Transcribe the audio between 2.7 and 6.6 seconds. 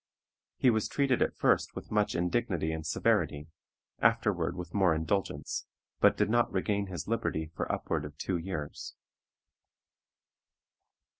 and severity; afterward with more indulgence, but did not